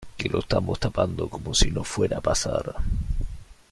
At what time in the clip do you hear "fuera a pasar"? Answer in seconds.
1.83-2.77